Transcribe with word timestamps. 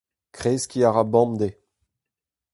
Kreskiñ 0.35 0.83
a 0.87 0.89
ra 0.91 1.03
bemdez. 1.13 1.55